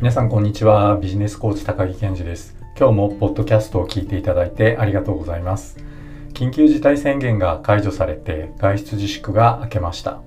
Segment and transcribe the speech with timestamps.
[0.00, 0.96] 皆さんこんにちは。
[0.96, 2.54] ビジネスコーチ高木健二です。
[2.78, 5.76] 今日もポッドキャストを聞いていただいてありがとうございます。
[6.34, 10.20] 緊急事態宣言が解除されて外出自粛が明けました。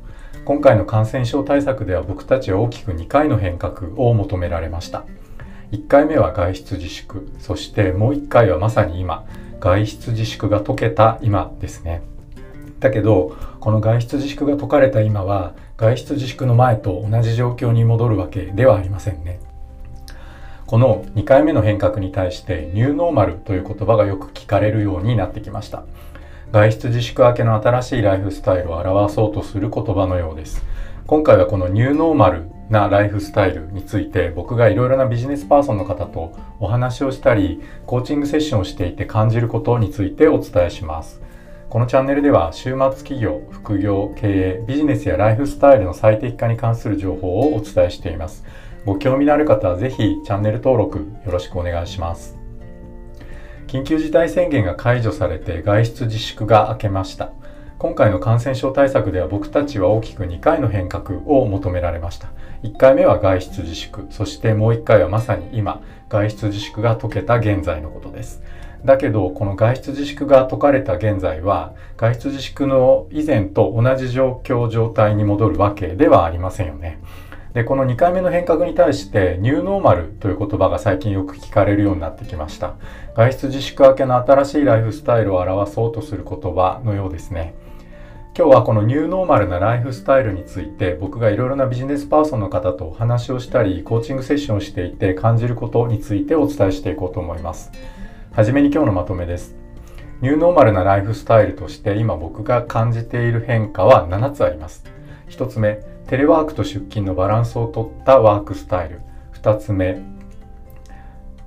[0.43, 5.05] 今回の感染症対策では僕たちは大きく2回の変革を求められました。
[5.71, 7.31] 1回目は外出自粛。
[7.39, 9.25] そしてもう1回はまさに今
[9.61, 12.01] 外出自粛が解けた今ですね。
[12.81, 19.39] だけどこの外出自粛が解かれた今は外出自粛の前と同じ状況に戻るわけではありませんね。
[20.71, 25.83] この2回目の変革に対してニューノーマルという言葉がよく聞かれるようになってきました。
[26.53, 30.63] 外出自粛明けの新しいライフスタイルを表そうとする言葉のようです。
[31.07, 41.21] 今回はこのニューノーマルなライフスタイルについて僕がいろいろなビジネスパーソンの方とお話をしたりコーチングセッションをしていて感じることについてお伝えします。
[41.69, 48.45] このチャンネルでは週末企業、副業、経営、ビジネスやライフスタイルの最適化に関する情報をお伝えしています。
[48.83, 52.37] ご興味のある方はぜひチャンネル登録よろしくお願いします。
[53.67, 57.31] 緊急事態宣言が解除されて外出自粛が明けました。
[57.77, 62.29] 今回の感染症対策では僕たちは大きく2回の変革を求められました。
[62.63, 68.41] 1回目は外出自粛、そしてもう1回はまさに今、外出自粛が解けた現在のことです。
[68.83, 76.99] だけどこの外出自粛が解かれた現在は外出自粛の以前と同じ状況状態に戻るわけではありませんよね。
[77.53, 82.75] でこの2回目の変革に対してニューノーマルという言葉が最近よく聞かれるようになってきました
[83.15, 87.53] 外出自粛明けの新しいライフスタイルを表そうとする言葉のようですね
[88.37, 97.71] 今日はこのニューノーマルなライフスタイルについて僕がいろいろなビジネスパーソンの方とお話をしたりコーチングセッションをしていて感じることについてお伝えしていこうと思います
[98.33, 99.55] はじめに今日のまとめです。
[100.21, 104.85] ニューノーマルなライフスタイルとして今僕が感じている変化は7つあります。
[105.31, 109.01] 1つ目、テレワークと出勤のバランスをとったワークスタイル。
[109.41, 110.01] 2つ目、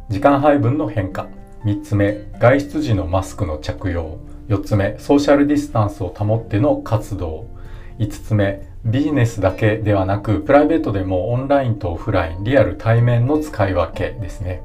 [0.09, 1.29] 時間配分の変化。
[1.65, 4.19] 3つ目、外出時のマスクの着用。
[4.49, 7.47] 4つ目、ソーシャルディスタンスを保っての活動。
[7.99, 14.63] 5つ目、ビジネスだけではなく、プライベートでもオンラインとオフライン、リアル対面の使い分けですね。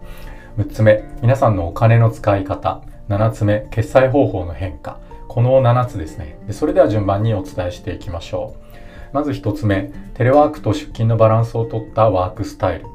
[0.58, 2.82] 6つ目、皆さんのお金の使い方。
[3.10, 5.00] 7つ目、決済方法の変化。
[5.28, 6.38] この7つですね。
[6.52, 8.69] それでは順番にお伝えしていきましょう。
[9.14, 12.86] まず1つ目、テレワークと出勤のバランスをとったワークスタイル。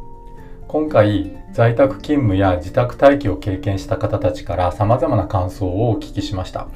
[0.69, 6.69] 今回、在宅勤務や自宅待機を経験した方たちから様々な感想をお聞きしました。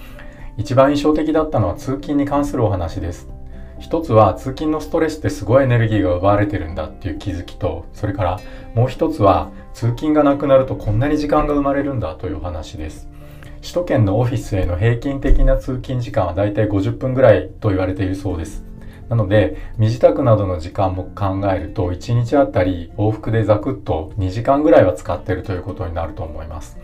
[0.56, 3.28] 一番印象的だったのは通勤に関するお話です。
[3.81, 8.41] 一つは通勤のストレスってすごいエネルギーが奪われてるんだっていう気づきとそれから
[8.75, 13.09] もう一つは通勤がなくなるとこんなに時間が生まれるんだというお話です
[13.60, 18.65] 首都圏のオフィスへの平均的な通勤時間はだいたい50分ぐらいと言われているそうです
[19.09, 26.79] なので身支度などの時間も考えると1日あたり往復でザクッと2時間ぐらいは使っているということになると思います。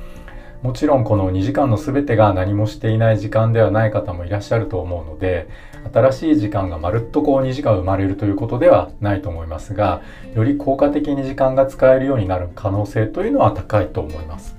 [0.63, 5.47] もちろんこの2時間の全てが何もしていない時間ではない方もいらっしゃると思うので
[5.93, 10.01] 新しい時間がまるっとこう2時間生まれるということではないと思いますが
[10.35, 14.57] より効果的に時間が使えるようになる可能性というのは高いと思います。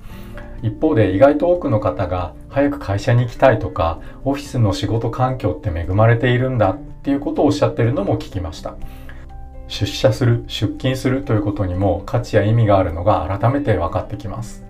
[0.62, 6.76] 一方で意外と多くの方が早く会社に行きたいとかオフィスの仕事環境って恵まれているんだ
[7.06, 8.74] っていうことをおっしゃってるのも聞きました。
[9.68, 14.64] 出社する出勤するということにも価値や意味があるのが改めて分かってきます。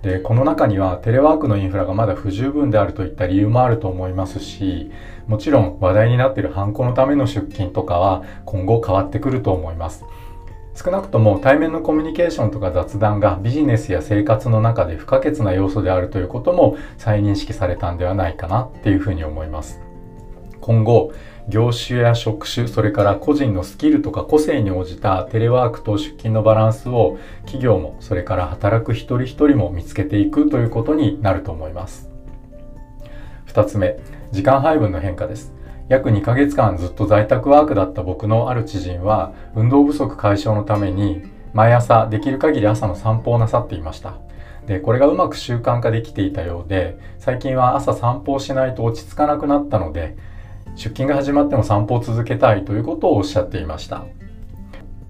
[0.00, 4.92] でこの中にはテレワークのインフラがまだ不十分であるといった理由もあると思いますし
[5.26, 10.04] もちろん話題になっているハンコのための出勤とかは今後変わってくると思います。
[10.76, 19.81] 少なくとも対面のコミュニケーションとか雑談がビジネスや生活の中で不可欠な要素であるということも再認識されたんではないかなっていうふうに思います。
[20.62, 21.12] 今後
[21.48, 32.08] 業種や職種それから個人のスキルとか個性に応じたテレワークと出勤のバランスを企業もそれから働く一人一人も見つけていくということになると思います。
[33.48, 33.98] 2つ目
[34.30, 35.52] 時間配分の変化です。
[35.88, 41.22] 約2ヶ月間ずっと在宅ワークだった僕のある知人は運動不足解消のために
[41.52, 44.14] 毎朝できる限り朝の散歩をなさっていました。
[44.66, 50.16] でこれがうまく習慣化できていたようで最近は朝散歩をしないと落ち着かなくなったので
[50.74, 54.04] 出勤が始まっても散歩を続けたいということをおっしゃっていました。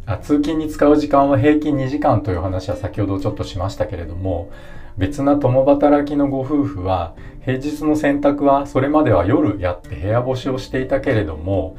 [0.05, 4.51] あ通勤に使う時間は平均2時間という話は先ほどちょっとしましたけれども
[4.99, 7.15] 別な共働きのご夫婦は
[7.45, 11.77] 平日の洗濯はそれまでは夜やって部屋干しをしていたけれども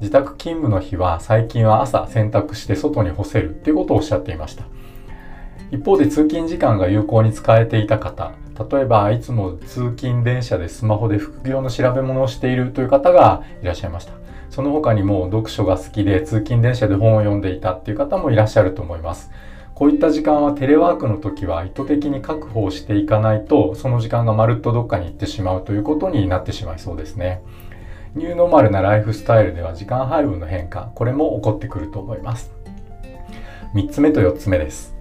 [0.00, 4.64] 自宅勤務の日は最近は朝洗濯して外に干せるっていうことをおっしゃっていました。
[5.70, 14.12] 一方で通勤時間が有効に使えていた方例えばいつも通勤電車でスマホで副業の調べ物をしているという方がいらっしゃいました。
[14.50, 19.30] その他にも読書が好きで通勤電車で本を読んでいたっていう方もいらっしゃると思います。
[19.74, 27.42] こういった時間はテレワークの時は意図的に確保していかないとその時間がまるっとどっかに行ってしまうということになってしまいそうですね。
[28.14, 32.50] ニューノーマルなライフスタイルでは時間配分の変化これも起こってくると思います。
[33.74, 34.95] 3つ目と4つ目です。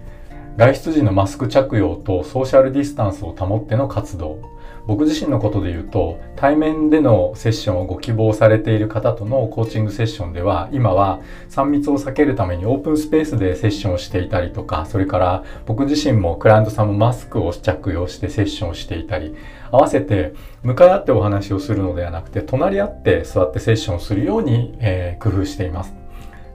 [0.57, 4.39] 外出時のマスク着用とソーシャルディスタンスを保っての活動
[4.87, 19.35] 僕自身のことで言うと対面でのセッションをご希望されている方とのコーチングセッションでは今は3密を避けるためにオープンスペースでセッションをしていたりとかそれから僕自身もクライアントさんもマスクを着用してセッションをしていたり
[19.71, 26.04] 合わせて向かい合ってお話をするのではなくて隣り合って座ってセッションをするように、えー、工夫しています。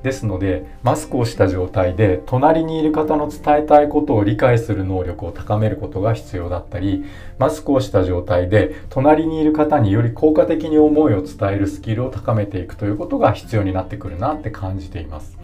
[0.02, 7.04] ですのでマスクをした状態で隣にいる方の伝えたいことを理解する能力を高めることが必要だったり
[7.38, 15.38] マスクをした状態で隣にいる方により効果的に思いを伝えるスキルを高めていくということが必要になってくるなって感じています。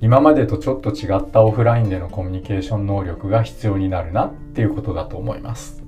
[0.00, 5.80] 今までとちょっと違ったオフラインでのコミュニケーション能力が必要になるなっていうことだと思います。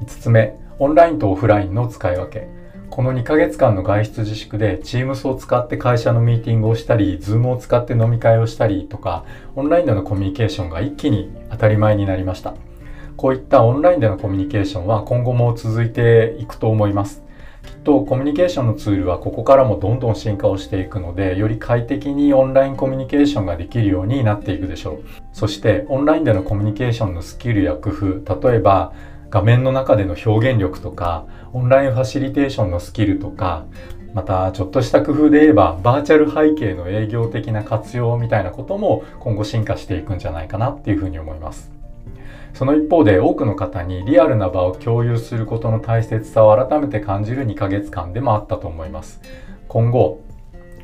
[0.00, 2.59] 5つ目オンラインとオフラインの使い分け。
[2.90, 12.54] この2ヶ月間の外出自粛で Teams を使って会社のミーティングをしたり Zoom を使って飲み会をしたりとかオンラインでのコミュニケーションが一気に当たり前になりました。
[13.16, 17.22] こういったオンラインでのコミュニケーションは今後も続いていくと思います。
[17.64, 25.04] きっとコミュニケーションのツールはここからもどんどん進化をしていくのでより快適にオンラインコミュニケーションができるようになっていくでしょう。
[25.32, 28.92] そしてオンラインでのコミュニケーションのスキルや工夫例えば
[29.30, 33.64] 画面の中での表現力とかオンラインファシリテーションのスキルとか
[34.12, 41.70] またちょっとした工夫で言えばバーチャル背景の営業的な活用みたいなことも今後進化していくんじゃないかなっていうふうに思います。
[42.54, 49.20] その一方で多くの方にリアルな場を共有することの大切さを改めて感じる2ヶ月間でもあったと思います。
[49.68, 50.20] 今後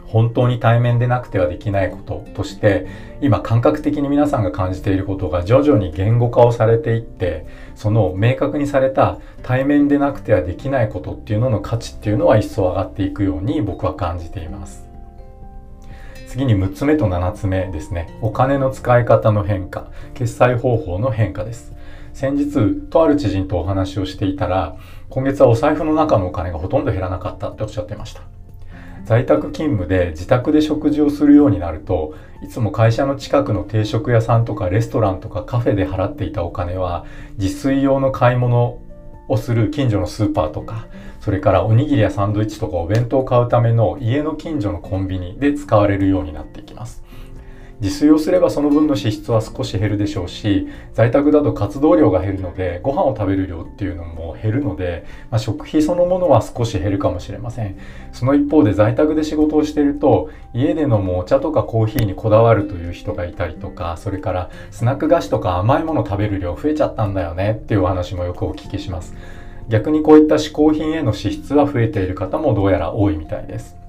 [0.07, 2.87] 本当に対面でなくてはできないこととして
[3.21, 14.87] 今感覚的に皆さんが感じていることが徐々に言語化をされていってその明確にされた対面でなくてはできないことっていうのの価値っていうのは一層上がっていくように僕は感じています。
[16.29, 18.19] 次に6つ目と7つ目ですね。
[18.21, 21.73] お金の使い方の変化決済方法の変化です。
[22.13, 24.77] 先日とある知人とお話をしていたら
[25.11, 28.36] 今月はお財布の中のお金がほとんど減らなかったっておっしゃってました。
[29.07, 37.07] 在宅勤務で自宅で食事をするようになるといつも会社の近くの定食屋さんとかレストランとかカフェで払っていたお金は
[37.39, 38.81] 自炊用の買い物
[39.29, 40.89] をする近所のスーパーとか
[41.21, 47.06] それからおにぎりやサンドイッチとかお弁当を買うための家の近所のコンビニで使われるようになっていきます。
[47.81, 57.79] 自炊をすればその分の支出は少し減るでしょうし在宅だと活動量が減るのでご飯を食べる量っていうのも減るので、まあ、食費そのものは少し減るかもしれません。
[58.13, 69.15] その一方で在宅で仕事をしていると家で飲むお茶とかコーヒーにこだわるという人がいたりとかそれからスナック菓子とか甘いもの食べる量増えちゃったんだよねっていうお話もよくお聞きします。
[69.69, 73.86] 逆にこういった嗜好品への支出は増えている方もどうやら多いみたいです。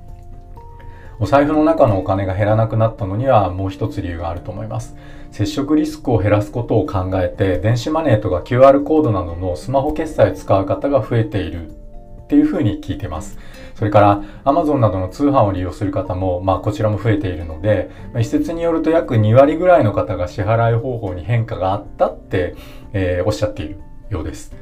[1.19, 4.95] お財布の中のお金が減らなくなったのにはもう一つ理由があると思います。
[5.31, 13.37] 接触リスクを減らすことを考えて、電子マネーとか QR コードなどのスマホ決済を使う方が増えているっていうふうに聞いてます。
[13.75, 17.89] それから Amazon などの通販を利用する方も、まあこちらも増えているので、
[18.19, 22.55] 一説によると約2割ぐらいの方が支払い方法に変化があったって、
[22.93, 24.53] えー、おっしゃっているようです。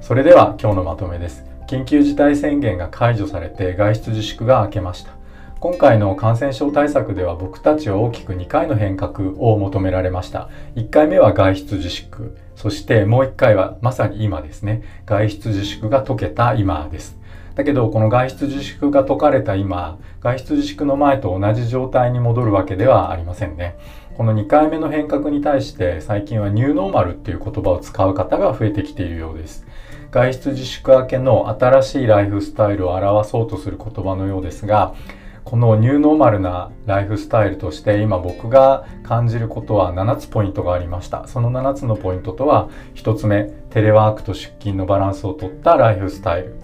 [0.00, 1.44] それでは今日のまとめです。
[1.68, 5.19] 緊急事態宣言が解除されて外出自粛が明けました。
[5.60, 10.48] 今回の感染症対策では僕たちは大きく2回の変革を求められました。
[10.74, 12.34] 1回目は外出自粛。
[12.56, 14.82] そしてもう1回はまさに今ですね。
[15.04, 17.18] 外出自粛が解けた今です。
[17.56, 23.76] だけどこの外出自粛が解かれた今、外出自粛の前と同じ状態に戻るわけではありませんね。
[24.16, 29.66] この2回目の変革に対して最近はニューノーマルっていう言葉を使う方が増えてきているようです。
[30.10, 34.94] 外出自粛明けの新しいライフスタイルを表そうとする言葉のようですが、
[35.44, 41.26] このニューノーマルなライフスタイルとして今僕が感じることは7つポイントがありました。
[41.26, 46.60] その7つのポイントとは1つ目テレワークと出勤のバランスをとったライフスタイル。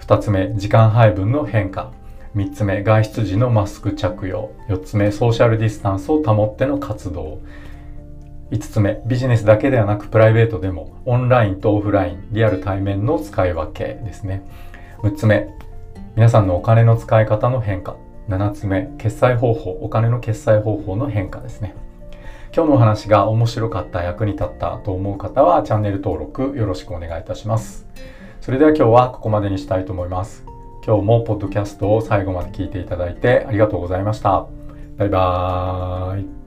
[0.00, 1.92] 2つ目時間配分の変化。
[2.36, 4.52] 3つ目外出時のマスク着用。
[4.68, 7.40] 4つ目ソーシャルディスタンスを保っての活動。
[8.50, 14.46] 5つ目ビジネスだけではなくプライベートでもオンラインとオフラインリアル対面の使い分けですね。
[15.02, 15.48] 6つ目
[16.16, 17.94] 皆さんのお金の使い方の変化。
[18.30, 19.70] 7つ目決済方法。
[19.82, 21.74] お金の決済方法の変化ですね。
[22.54, 27.86] 今日のお話が面白かった役に立ったと思う方はチャンネル登録よろしくお願いいたします。
[28.40, 30.46] それでは今日はここまでにしたいと思います。
[30.86, 34.46] 今日もポッドキャストを最後まで聞いていただいてありがとうございました。
[34.96, 36.45] バイバーイ。